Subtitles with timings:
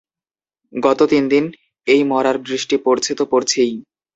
[0.73, 1.45] গত তিন দিন
[1.87, 3.73] এই মরার বৃষ্টি পড়ছে তো পড়ছেই!